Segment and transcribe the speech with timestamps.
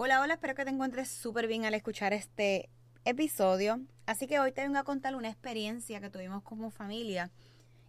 [0.00, 2.68] Hola, hola, espero que te encuentres súper bien al escuchar este
[3.04, 3.80] episodio.
[4.06, 7.32] Así que hoy te vengo a contar una experiencia que tuvimos como familia,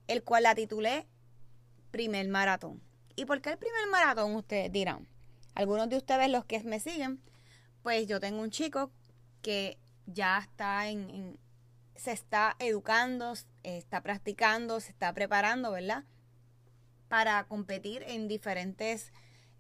[0.08, 1.06] el cual la titulé
[1.92, 2.82] Primer Maratón.
[3.16, 4.36] ¿Y por qué el primer maratón?
[4.36, 5.08] Ustedes dirán.
[5.54, 7.22] Algunos de ustedes, los que me siguen,
[7.84, 8.90] pues yo tengo un chico
[9.44, 11.38] que ya está en,
[11.96, 16.06] se está educando, está practicando, se está preparando, ¿verdad?
[17.08, 19.14] Para competir en diferentes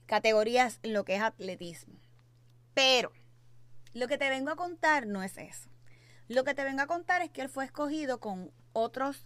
[0.07, 2.08] categorías en lo que es atletismo.
[2.73, 3.11] Pero
[3.93, 5.69] lo que te vengo a contar no es eso.
[6.27, 9.25] Lo que te vengo a contar es que él fue escogido con otros,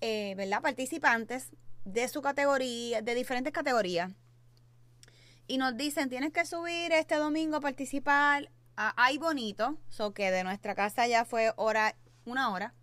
[0.00, 0.60] eh, ¿verdad?
[0.60, 1.50] Participantes
[1.84, 4.12] de su categoría, de diferentes categorías.
[5.46, 10.30] Y nos dicen, tienes que subir este domingo a participar a Ay Bonito, so que
[10.30, 12.74] de nuestra casa ya fue hora, una hora.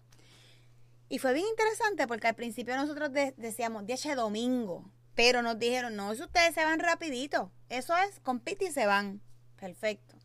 [1.09, 6.11] Y fue bien interesante porque al principio nosotros decíamos, de domingo, pero nos dijeron, no,
[6.11, 9.21] eso ustedes se van rapidito, eso es, compite y se van.
[9.61, 10.15] Perfecto.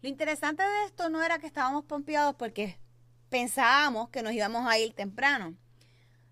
[0.00, 2.80] Lo interesante de esto no era que estábamos pompeados porque
[3.28, 5.54] pensábamos que nos íbamos a ir temprano.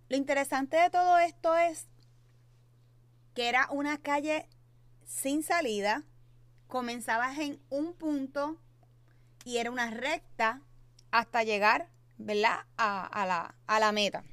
[0.09, 1.87] Lo interesante de todo esto es
[3.35, 4.49] que era una calle
[5.05, 6.03] sin salida,
[6.67, 8.57] comenzabas en un punto
[9.45, 10.63] y era una recta
[11.11, 12.61] hasta llegar, ¿verdad?
[12.79, 14.25] A, la, a la meta.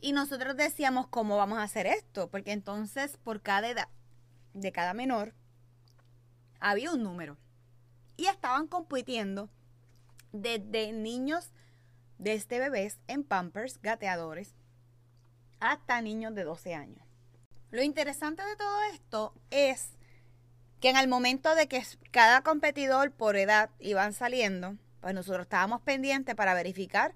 [0.00, 2.30] Y nosotros decíamos, ¿cómo vamos a hacer esto?
[2.30, 3.88] Porque entonces por cada edad
[4.54, 5.34] de cada menor
[6.60, 7.36] había un número.
[8.16, 9.50] Y estaban compitiendo
[10.32, 11.52] desde niños,
[12.18, 14.54] de este bebés en pampers, gateadores,
[15.60, 17.04] hasta niños de 12 años.
[17.70, 19.90] Lo interesante de todo esto es
[20.80, 25.80] que en el momento de que cada competidor por edad iban saliendo, pues nosotros estábamos
[25.80, 27.14] pendientes para verificar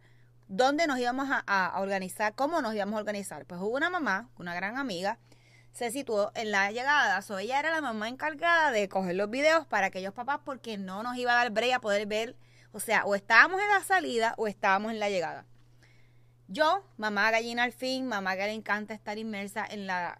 [0.49, 3.45] dónde nos íbamos a, a, organizar, cómo nos íbamos a organizar.
[3.45, 5.19] Pues hubo una mamá, una gran amiga,
[5.79, 7.23] se situó en la llegada.
[7.23, 11.05] So, ella era la mamá encargada de coger los videos para aquellos papás porque no
[11.05, 12.35] nos iba a dar break a poder ver.
[12.73, 15.47] O sea, o estábamos en la salida o estábamos en la llegada.
[16.49, 20.19] Yo, mamá gallina al fin, mamá que le encanta estar inmersa en las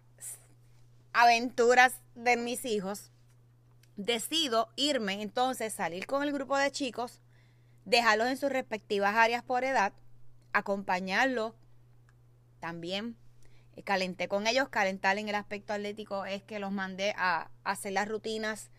[1.11, 3.11] aventuras de mis hijos,
[3.97, 7.19] decido irme entonces, salir con el grupo de chicos,
[7.83, 9.91] dejarlos en sus respectivas áreas por edad,
[10.53, 11.53] acompañarlos
[12.61, 13.17] también
[13.83, 14.69] calenté con ellos.
[14.69, 18.69] Calentar en el aspecto atlético es que los mandé a, hacer las rutinas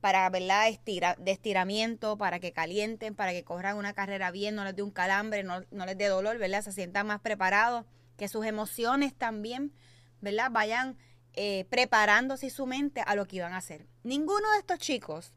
[0.00, 0.68] para, ¿verdad?
[0.68, 4.82] Estira, de estiramiento, para que calienten, para que corran una carrera bien, no les dé
[4.82, 6.62] un calambre, no, les dé dolor, ¿verdad?
[6.62, 7.84] Se sientan más preparados,
[8.16, 9.72] que sus emociones también,
[10.20, 10.50] ¿verdad?
[10.50, 10.96] Vayan
[11.34, 13.86] eh, preparándose su mente a lo que iban a hacer.
[14.02, 15.32] Ninguno de estos chicos,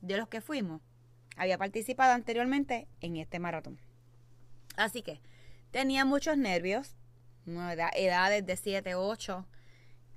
[0.00, 0.82] de los que fuimos,
[1.36, 3.78] había participado anteriormente en este maratón.
[4.76, 5.20] Así que
[5.70, 6.96] tenía muchos nervios,
[7.46, 9.46] edades de 7, 8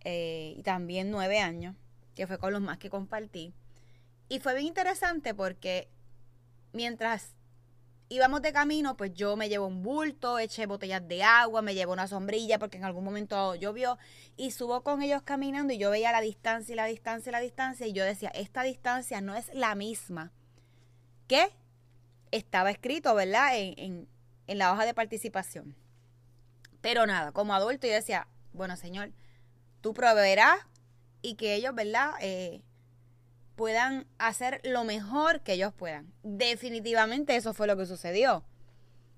[0.01, 1.75] eh, y también 9 años,
[2.15, 3.53] que fue con los más que compartí.
[4.29, 5.89] Y fue bien interesante porque
[6.73, 7.35] mientras
[8.09, 11.93] íbamos de camino, pues yo me llevo un bulto, eché botellas de agua, me llevo
[11.93, 13.97] una sombrilla porque en algún momento llovió
[14.37, 17.39] y subo con ellos caminando y yo veía la distancia y la distancia y la
[17.39, 20.31] distancia y yo decía, esta distancia no es la misma
[21.27, 21.51] que
[22.31, 23.57] estaba escrito, ¿verdad?
[23.57, 24.07] En,
[24.47, 25.75] en la hoja de participación.
[26.85, 29.11] Pero nada, como adulto yo decía, bueno Señor,
[29.81, 30.59] tú proveerás
[31.23, 32.11] y que ellos, ¿verdad?
[32.21, 32.61] Eh,
[33.55, 36.13] puedan hacer lo mejor que ellos puedan.
[36.21, 38.45] Definitivamente eso fue lo que sucedió.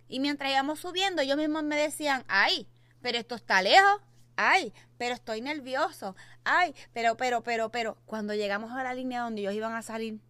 [0.08, 2.70] Y mientras íbamos subiendo, ellos mismos me decían, ay,
[3.02, 4.02] pero esto está lejos,
[4.38, 6.16] ay, pero estoy nervioso,
[6.46, 10.22] ay, pero, pero, pero, pero, cuando llegamos a la línea donde ellos iban a salir,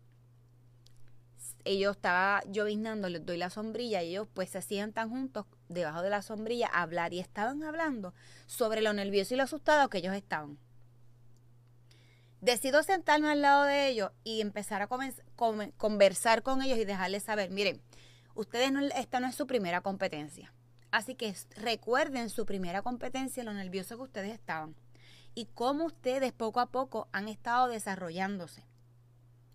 [1.66, 6.10] ellos estaba lloviznando, les doy la sombrilla y ellos pues se sientan juntos debajo de
[6.10, 8.14] la sombrilla a hablar y estaban hablando
[8.46, 10.58] sobre lo nervioso y lo asustado que ellos estaban.
[12.42, 14.88] Decido sentarme al lado de ellos y empezar a
[15.78, 17.82] conversar con ellos y dejarles saber, miren,
[18.36, 20.54] ustedes no, esta no es su primera competencia.
[20.92, 24.76] Así que recuerden su primera competencia, lo nervioso que ustedes estaban
[25.38, 28.66] y cómo ustedes poco a poco han estado desarrollándose.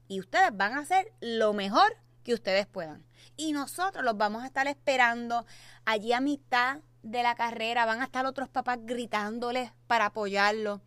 [0.07, 3.05] Y ustedes van a hacer lo mejor que ustedes puedan.
[3.37, 5.47] Y nosotros los vamos a estar esperando
[5.85, 7.87] allí a mitad de la carrera.
[7.87, 10.81] Van a estar otros papás gritándoles para apoyarlos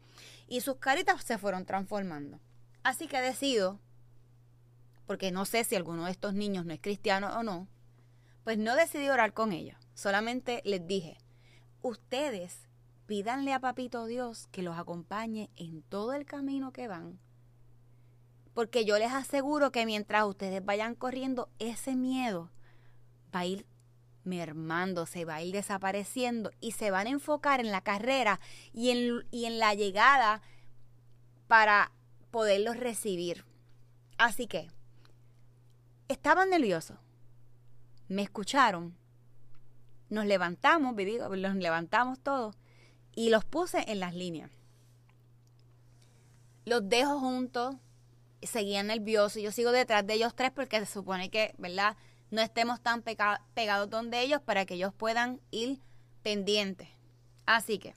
[0.48, 2.40] y sus caritas se fueron transformando.
[2.84, 3.80] Así que decido,
[5.06, 7.68] porque no sé si alguno de estos niños no es cristiano o no,
[8.44, 9.78] pues no decidí orar con ellos.
[9.96, 11.18] Solamente les dije,
[11.82, 12.68] ustedes
[13.08, 17.20] pídanle a Papito Dios que los acompañe en todo el camino que van.
[18.56, 22.50] Porque yo les aseguro que mientras ustedes vayan corriendo, ese miedo
[23.36, 23.68] va a ir
[24.24, 28.40] mermando, se va a ir desapareciendo y se van a enfocar en la carrera
[28.74, 30.42] y en, y en la llegada
[31.48, 31.92] para
[32.32, 33.46] poderlos recibir.
[34.18, 34.70] Así que,
[36.08, 36.98] estaban nerviosos,
[38.08, 38.96] me escucharon,
[40.10, 42.56] nos levantamos, los levantamos todos
[43.16, 44.50] y los puse en las líneas.
[46.64, 47.76] Los dejo juntos,
[48.44, 51.98] seguían nerviosos, yo sigo detrás de ellos tres porque se supone que, ¿verdad?
[52.32, 55.80] no estemos tan pegados donde ellos para que ellos puedan ir
[56.24, 56.90] pendientes.
[57.46, 57.96] Así que,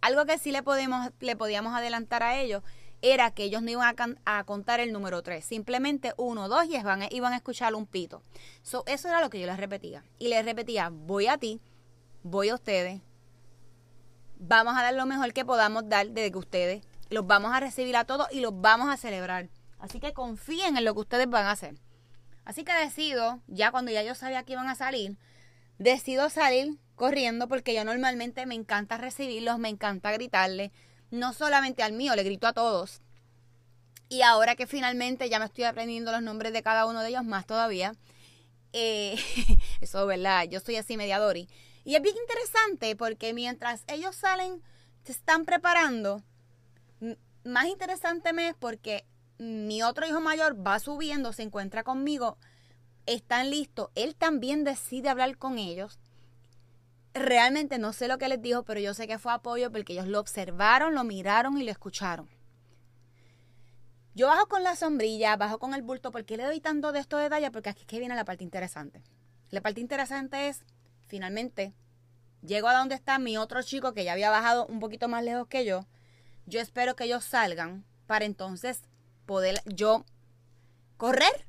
[0.00, 2.62] algo que sí le, podemos, le podíamos adelantar a ellos
[3.02, 7.02] era que ellos no iban a, contar el número 3, simplemente 1, 2 y iban,
[7.10, 8.22] iban a escuchar un pito.
[8.62, 10.04] eso era lo que yo les repetía.
[10.18, 11.60] Y les repetía, voy a ti,
[12.22, 13.02] voy a ustedes,
[14.36, 17.96] vamos a dar lo mejor que podamos dar desde que ustedes los vamos a recibir
[17.96, 19.48] a todos y los vamos a celebrar.
[19.84, 21.74] Así que confíen en lo que ustedes van a hacer.
[22.46, 25.18] Así que decido, ya cuando ya yo sabía que iban a salir,
[25.76, 30.72] decido salir corriendo porque yo normalmente me encanta recibirlos, me encanta gritarle,
[31.10, 33.02] no solamente al mío, le grito a todos.
[34.08, 37.24] Y ahora que finalmente ya me estoy aprendiendo los nombres de cada uno de ellos,
[37.24, 37.94] más todavía,
[38.72, 39.16] eh,
[39.82, 41.46] eso es verdad, yo soy así mediadori.
[41.84, 44.62] Y es bien interesante porque mientras ellos salen,
[45.02, 46.22] se están preparando,
[47.44, 49.04] más interesante me es porque
[49.38, 52.38] mi otro hijo mayor va subiendo, se encuentra conmigo,
[53.06, 55.98] están listos, él también decide hablar con ellos.
[57.12, 60.08] Realmente no sé lo que les dijo, pero yo sé que fue apoyo porque ellos
[60.08, 62.28] lo observaron, lo miraron y lo escucharon.
[64.16, 66.12] Yo bajo con la sombrilla, bajo con el bulto.
[66.12, 67.50] ¿Por qué le doy tanto de estos detalles?
[67.50, 69.02] Porque aquí es que viene la parte interesante.
[69.50, 70.64] La parte interesante es,
[71.06, 71.74] finalmente,
[72.42, 75.48] llego a donde está mi otro chico que ya había bajado un poquito más lejos
[75.48, 75.86] que yo.
[76.46, 78.82] Yo espero que ellos salgan para entonces
[79.26, 80.04] poder yo
[80.96, 81.46] correr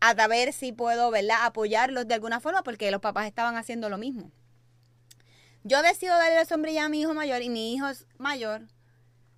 [0.00, 1.44] a ver si puedo, ¿verdad?
[1.44, 4.32] Apoyarlos de alguna forma porque los papás estaban haciendo lo mismo.
[5.62, 7.86] Yo decido darle la sombrilla a mi hijo mayor y mi hijo
[8.18, 8.62] mayor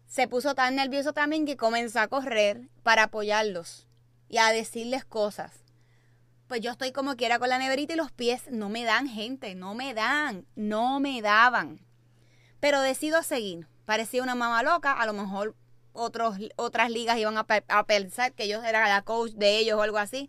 [0.06, 3.86] se puso tan nervioso también que comenzó a correr para apoyarlos
[4.28, 5.52] y a decirles cosas.
[6.48, 9.54] Pues yo estoy como quiera con la neverita y los pies no me dan gente,
[9.54, 11.84] no me dan, no me daban.
[12.60, 13.66] Pero decido seguir.
[13.84, 15.56] Parecía una mamá loca, a lo mejor
[15.94, 19.96] otros, otras ligas iban a, pensar que yo era la coach de ellos o algo
[19.96, 20.28] así.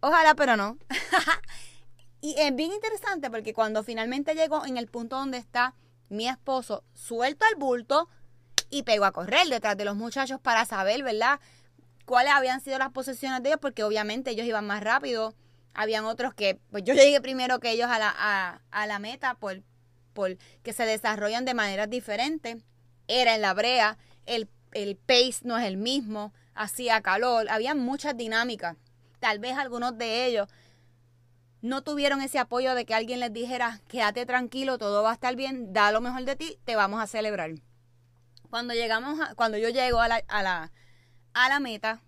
[0.00, 0.78] Ojalá, pero no.
[2.20, 5.74] y es bien interesante porque cuando finalmente llego en el punto donde está
[6.08, 8.08] mi esposo, suelto el bulto
[8.68, 11.40] y pego a correr detrás de los muchachos para saber, ¿verdad?
[12.04, 15.34] Cuáles habían sido las posiciones de ellos, porque obviamente ellos iban más rápido.
[15.72, 19.34] Habían otros que, pues yo llegué primero que ellos a la, a, a la meta
[19.34, 19.62] por,
[20.12, 22.58] por que se desarrollan de maneras diferentes.
[23.06, 28.16] Era en la brea, el el pace no es el mismo, hacía calor, había muchas
[28.16, 28.76] dinámicas.
[29.18, 30.48] Tal vez algunos de ellos
[31.62, 35.36] no tuvieron ese apoyo de que alguien les dijera, quédate tranquilo, todo va a estar
[35.36, 37.50] bien, da lo mejor de ti, te vamos a celebrar.
[38.48, 40.72] Cuando llegamos, cuando yo llego a la, a la,
[41.34, 42.02] a la meta,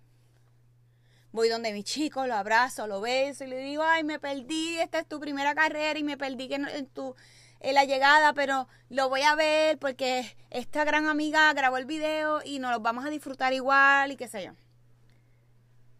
[1.31, 4.99] voy donde mi chico, lo abrazo, lo beso y le digo, ay, me perdí, esta
[4.99, 7.15] es tu primera carrera y me perdí que en tu
[7.63, 12.41] en la llegada, pero lo voy a ver porque esta gran amiga grabó el video
[12.43, 14.51] y nos lo vamos a disfrutar igual y qué sé yo.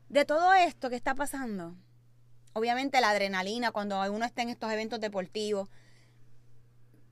[0.10, 1.76] De todo esto que está pasando,
[2.52, 5.70] obviamente la adrenalina cuando uno está en estos eventos deportivos,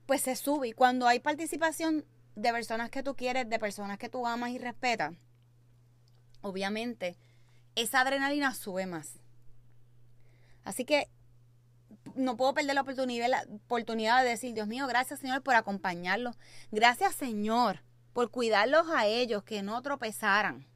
[0.06, 0.68] pues se sube.
[0.68, 2.04] Y cuando hay participación
[2.36, 5.14] de personas que tú quieres, de personas que tú amas y respetas,
[6.42, 7.16] obviamente
[7.74, 9.14] esa adrenalina sube más.
[10.62, 11.08] Así que
[12.14, 16.36] no puedo perder la oportunidad, la oportunidad de decir, Dios mío, gracias Señor por acompañarlos.
[16.70, 20.66] Gracias Señor por cuidarlos a ellos, que no tropezaran.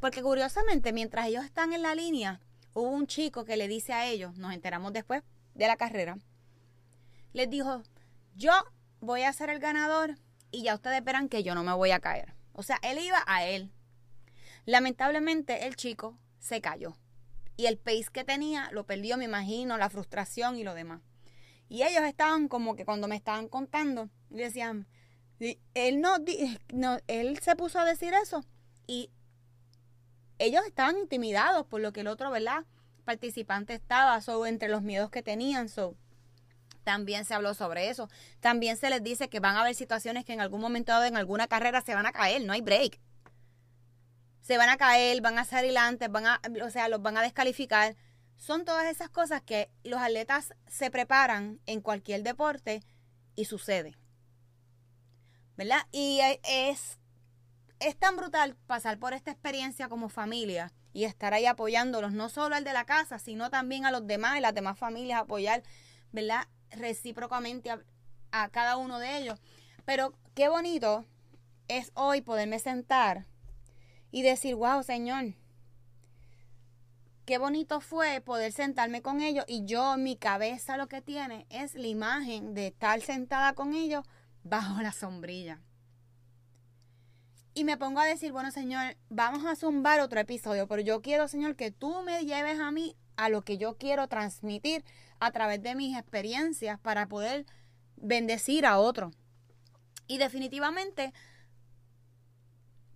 [0.00, 2.40] Porque curiosamente, mientras ellos están en la línea,
[2.72, 5.22] hubo un chico que le dice a ellos, nos enteramos después
[5.54, 6.18] de la carrera,
[7.32, 7.82] les dijo,
[8.34, 8.52] yo
[9.00, 10.16] voy a ser el ganador
[10.50, 12.34] y ya ustedes verán que yo no me voy a caer.
[12.52, 13.72] O sea, él iba a él.
[14.64, 16.96] Lamentablemente el chico se cayó.
[17.56, 21.00] Y el pace que tenía lo perdió, me imagino, la frustración y lo demás.
[21.68, 24.86] Y ellos estaban como que cuando me estaban contando, decían,
[25.74, 26.16] él no,
[26.72, 28.44] no, él se puso a decir eso
[28.86, 29.10] y
[30.38, 32.64] ellos estaban intimidados por lo que el otro, ¿verdad?
[33.04, 35.96] Participante estaba, so, entre los miedos que tenían, so.
[36.82, 38.10] También se habló sobre eso.
[38.40, 41.16] También se les dice que van a haber situaciones que en algún momento dado en
[41.16, 43.00] alguna carrera se van a caer, no hay break.
[44.44, 47.22] Se van a caer, van a salir antes, van a, o sea, los van a
[47.22, 47.96] descalificar.
[48.36, 52.82] Son todas esas cosas que los atletas se preparan en cualquier deporte
[53.34, 53.96] y sucede.
[55.56, 55.86] ¿Verdad?
[55.92, 56.98] Y es
[57.80, 62.54] es tan brutal pasar por esta experiencia como familia y estar ahí apoyándolos, no solo
[62.54, 65.62] al de la casa, sino también a los demás y las demás familias, apoyar,
[66.12, 66.46] ¿verdad?
[66.70, 67.70] Recíprocamente
[68.30, 69.40] a, cada uno de ellos.
[69.84, 71.04] Pero qué bonito
[71.68, 73.26] es hoy poderme sentar
[74.14, 75.34] y decir, wow, Señor,
[77.24, 81.74] qué bonito fue poder sentarme con ellos y yo, mi cabeza lo que tiene es
[81.74, 84.04] la imagen de estar sentada con ellos
[84.44, 85.60] bajo la sombrilla.
[87.54, 91.26] Y me pongo a decir, bueno, Señor, vamos a zumbar otro episodio, pero yo quiero,
[91.26, 94.84] Señor, que tú me lleves a mí a lo que yo quiero transmitir
[95.18, 97.46] a través de mis experiencias para poder
[97.96, 99.10] bendecir a otro.
[100.06, 101.12] Y definitivamente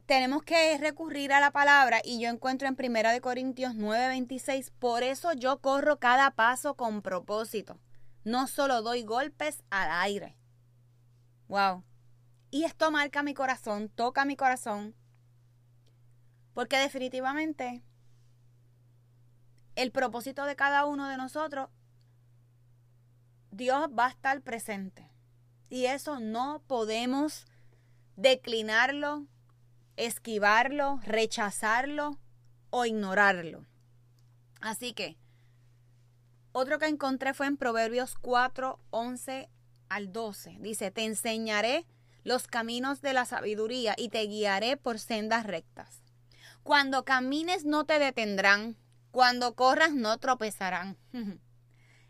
[0.08, 5.02] tenemos que recurrir a la palabra y yo encuentro en Primera de Corintios 9:26, por
[5.02, 7.78] eso yo corro cada paso con propósito.
[8.24, 10.34] No solo doy golpes al aire.
[11.48, 11.84] Wow.
[12.50, 14.94] Y esto marca mi corazón, toca mi corazón,
[16.54, 17.82] porque definitivamente
[19.74, 21.68] el propósito de cada uno de nosotros,
[23.50, 25.12] Dios va a estar presente.
[25.68, 27.44] Y eso no podemos
[28.16, 29.26] declinarlo,
[29.98, 32.18] esquivarlo, rechazarlo
[32.70, 33.66] o ignorarlo.
[34.60, 35.18] Así que,
[36.52, 39.50] otro que encontré fue en Proverbios 4, 11
[39.88, 40.56] al 12.
[40.60, 41.86] Dice, te enseñaré
[42.24, 46.02] los caminos de la sabiduría y te guiaré por sendas rectas.
[46.62, 48.76] Cuando camines no te detendrán,
[49.10, 50.96] cuando corras no tropezarán.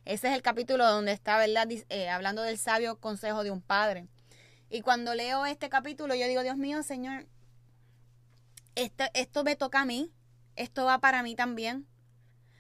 [0.05, 1.69] Ese es el capítulo donde está, ¿verdad?
[1.89, 4.09] Eh, hablando del sabio consejo de un padre.
[4.71, 7.27] Y cuando leo este capítulo, yo digo, Dios mío, Señor,
[8.79, 10.13] esto me toca a mí,
[10.57, 11.87] esto va para mí también.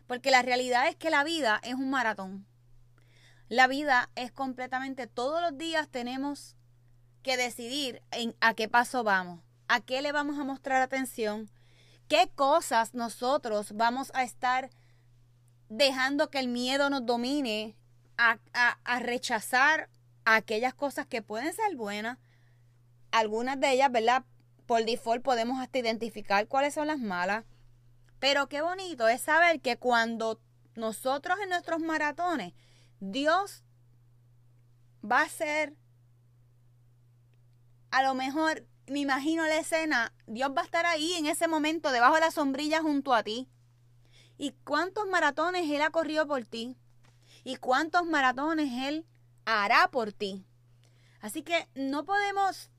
[0.06, 2.46] Porque la realidad es que la vida es un maratón.
[3.48, 6.56] La vida es completamente, todos los días tenemos
[7.22, 11.50] que decidir en a qué paso vamos, a qué le vamos a mostrar atención,
[12.08, 14.70] qué cosas nosotros vamos a estar
[15.68, 17.76] dejando que el miedo nos domine
[18.16, 19.88] a, a rechazar
[20.24, 22.18] aquellas cosas que pueden ser buenas.
[23.10, 24.24] Algunas de ellas, ¿verdad?
[24.68, 27.46] Por default podemos hasta identificar cuáles son las malas.
[28.18, 30.42] Pero qué bonito es saber que cuando
[30.74, 32.52] nosotros en nuestros maratones,
[33.00, 33.64] Dios
[35.02, 35.74] va a ser
[37.90, 41.90] a lo mejor me imagino la escena, Dios va a estar ahí en ese momento,
[41.90, 43.48] debajo de la sombrilla junto a ti.
[44.36, 46.76] ¿Y cuántos maratones Él ha corrido por ti?
[47.42, 49.06] ¿Y cuántos maratones Él
[49.46, 50.44] hará por ti?
[51.22, 52.70] Así que no podemos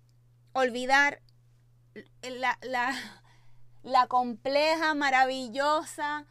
[0.54, 1.24] olvidar
[2.22, 2.96] la, la,
[3.84, 6.26] la compleja, maravillosa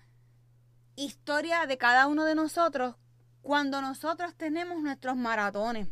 [0.96, 2.96] historia de cada uno de nosotros
[3.40, 5.88] cuando nosotros tenemos nuestros maratones.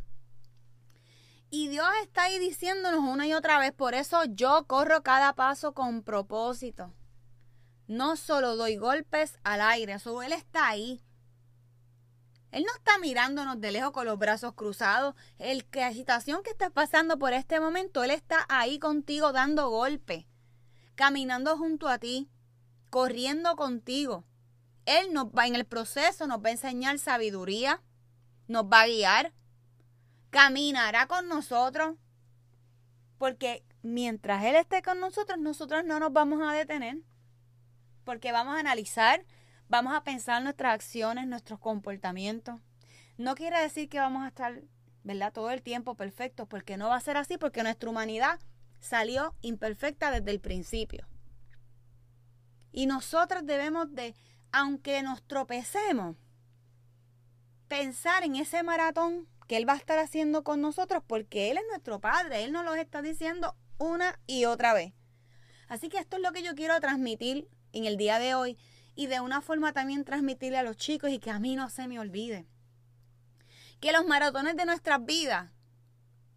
[1.49, 5.73] Y Dios está ahí diciéndonos una y otra vez, por eso yo corro cada paso
[5.73, 6.93] con propósito.
[7.87, 11.06] No solo doy golpes al aire, solo Él está ahí.
[12.53, 15.15] Él no está mirándonos de lejos con los brazos cruzados.
[15.39, 19.69] El que la situación que estás pasando por este momento, Él está ahí contigo dando
[19.69, 20.25] golpes,
[20.95, 22.31] caminando junto a ti,
[22.91, 24.25] corriendo contigo.
[24.87, 27.83] Él nos va en el proceso, nos va a enseñar sabiduría,
[28.47, 29.33] nos va a guiar,
[30.31, 31.97] caminará con nosotros,
[33.19, 36.99] porque mientras Él esté con nosotros, nosotros no nos vamos a detener,
[38.05, 39.25] porque vamos a analizar,
[39.69, 42.61] vamos a pensar nuestras acciones, nuestros comportamientos.
[43.19, 44.63] No quiere decir que vamos a estar,
[45.03, 45.33] ¿verdad?
[45.33, 48.39] Todo el tiempo perfectos, porque no va a ser así, porque nuestra humanidad
[48.81, 51.07] salió imperfecta desde el principio.
[52.73, 54.15] Y nosotros debemos de,
[54.53, 56.17] aunque nos tropecemos,
[57.69, 61.65] pensar en ese maratón que Él va a estar haciendo con nosotros porque Él es
[61.69, 64.93] nuestro Padre, Él nos lo está diciendo una y otra vez.
[65.69, 68.59] Así que esto es lo que yo quiero transmitir en el día de hoy
[68.97, 71.87] y de una forma también transmitirle a los chicos y que a mí no se
[71.87, 72.47] me olvide.
[73.79, 75.51] Que los maratones de nuestras vidas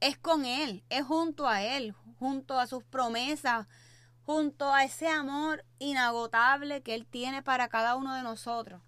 [0.01, 3.67] es con Él, es junto a Él, junto a sus promesas,
[4.23, 8.81] junto a ese amor inagotable que Él tiene para cada uno de nosotros.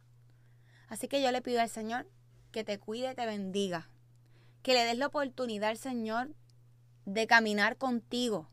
[0.90, 2.08] Así que yo le pido al Señor
[2.52, 3.90] que te cuide te bendiga,
[4.62, 6.36] que le des la oportunidad al Señor
[7.06, 8.50] de caminar contigo,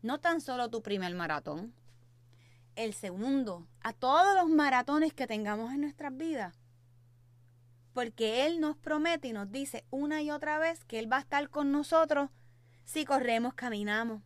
[0.00, 1.74] no tan solo tu primer maratón,
[2.78, 6.54] el segundo, a todos los maratones que tengamos en nuestras vidas.
[7.92, 11.20] Porque Él nos promete y nos dice una y otra vez que Él va a
[11.20, 12.30] estar con nosotros
[12.84, 14.22] si corremos, caminamos,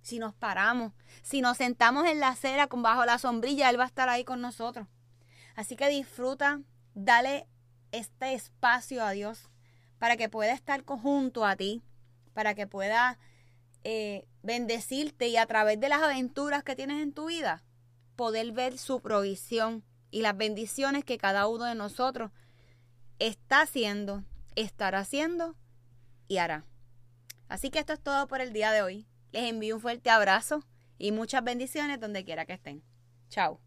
[0.00, 3.84] si nos paramos, si nos sentamos en la acera con bajo la sombrilla, Él va
[3.84, 4.86] a estar ahí con nosotros.
[5.56, 6.60] Así que disfruta,
[6.94, 7.48] dale
[7.90, 9.50] este espacio a Dios
[9.98, 11.82] para que pueda estar junto a ti,
[12.32, 13.18] para que pueda
[13.82, 17.64] eh, bendecirte y a través de las aventuras que tienes en tu vida,
[18.18, 22.32] poder ver su provisión y las bendiciones que cada uno de nosotros
[23.20, 24.24] está haciendo,
[24.56, 25.54] estará haciendo
[26.26, 26.64] y hará.
[27.48, 29.06] Así que esto es todo por el día de hoy.
[29.30, 30.64] Les envío un fuerte abrazo
[30.98, 32.82] y muchas bendiciones donde quiera que estén.
[33.28, 33.60] Chao.